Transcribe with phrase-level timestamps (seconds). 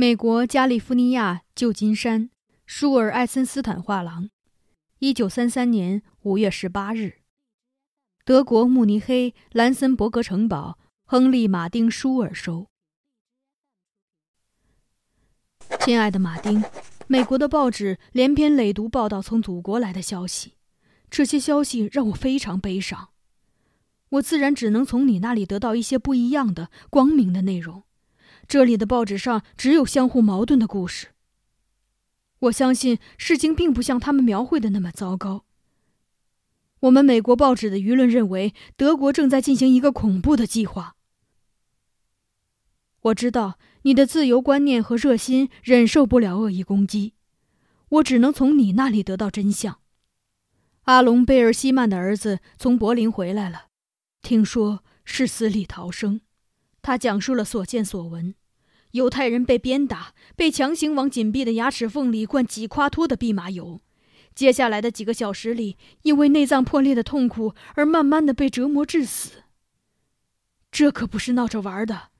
[0.00, 2.30] 美国加利福尼亚旧金山
[2.66, 4.30] 舒尔艾森斯坦画廊，
[5.00, 7.22] 一九三三年五月十八日。
[8.24, 12.68] 德国慕尼黑兰森伯格城堡，亨利·马丁·舒尔收。
[15.80, 16.62] 亲爱的马丁，
[17.08, 20.52] 美国的报纸连篇累牍报道从祖国来的消息，
[21.10, 23.08] 这些消息让我非常悲伤。
[24.10, 27.82] 我自然只能从你那里得到一些不一样的、光明的内容。
[28.48, 31.08] 这里的报纸上只有相互矛盾的故事。
[32.40, 35.44] 我相信事情并不像他们描绘的那么糟糕。
[36.80, 40.96] 我们美国报纸的舆论认为，德国正在进行一个恐怖的计划。
[43.02, 47.14] 我知道你的自由观念和热心忍受不了恶意攻击，
[47.90, 49.80] 我只能从你那里得到真相。
[50.84, 53.66] 阿隆·贝尔希曼的儿子从柏林回来了，
[54.22, 56.22] 听说是死里逃生。
[56.80, 58.34] 他讲述了所见所闻：
[58.92, 63.80] 犹太人被鞭打，被强行往紧闭的牙齿缝里灌几夸脱的蓖麻油，
[64.34, 69.42] 接下来的几个小时里，因为内脏破裂的痛苦而慢慢的被折磨致死。
[70.70, 72.10] 这可不是闹着玩的，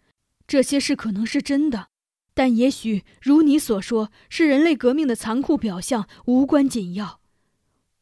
[0.46, 1.88] 这些事可能是真的，
[2.34, 7.20] 但也许如你所说，是人类革命的残酷表象，无关紧要。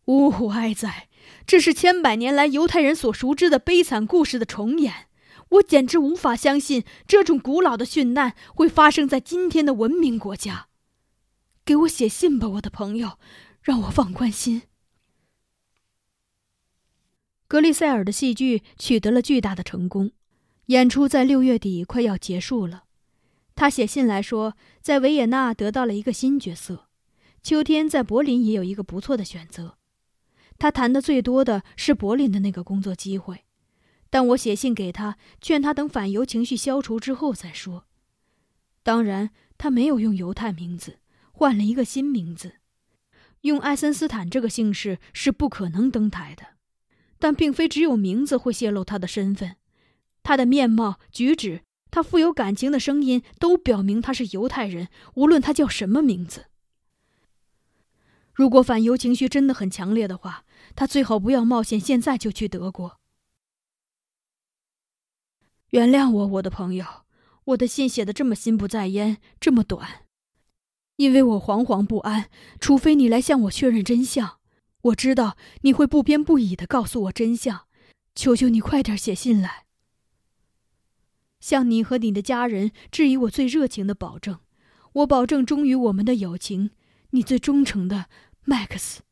[0.06, 1.09] 呜呼哀哉！
[1.44, 5.09] 这是千百年来犹太人所熟知的悲惨故事的重演。
[5.50, 10.69] 我简直无法相信这种古老的殉难会发生在今天的文明国家。
[11.64, 13.19] 给我写信吧，我的朋友，
[13.62, 14.62] 让我放宽心。
[17.48, 20.10] 格里塞尔的戏剧取得了巨大的成功，
[20.66, 22.84] 演出在六月底快要结束了。
[23.54, 26.88] 他写信来说，在维也纳得到了一个新角色，
[27.42, 29.78] 秋天在柏林也有一个不错的选择。
[30.59, 33.46] 他谈的最多的是柏林的那个工作机会。
[34.11, 37.84] 但我写信给他，劝他等反犹情绪消除之后再说。
[38.83, 40.99] 当然，他没有用犹太名字，
[41.33, 42.56] 换了一个新名字，
[43.43, 46.56] 用爱森斯坦这个姓氏是不可能登台的。
[47.19, 49.56] 但并非只有名字会泄露他的身份，
[50.22, 56.47] 他的面貌、举止，他富有感情的声音，都表明他是犹太人，无论他叫什么名字。
[58.34, 63.00] 如果反犹情绪真的很强烈的话，他最好不要冒险现在就去德国。
[65.71, 66.84] 原谅我，我的朋友，
[67.44, 70.06] 我的信写的这么心不在焉，这么短，
[70.97, 72.31] 因为我惶惶不安。
[72.60, 74.38] 除非你来向我确认真相，
[74.82, 77.66] 我知道你会不偏不倚的告诉我真相。
[78.15, 79.66] 求求你快点写信来，
[81.38, 84.38] 向你和你的家人致以我最热情的保证。
[84.94, 86.71] 我保证忠于我们的友情。
[87.10, 88.06] 你最忠诚的，
[88.44, 89.03] 麦克斯。